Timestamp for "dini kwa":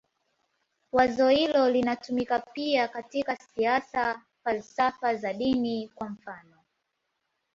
5.33-6.09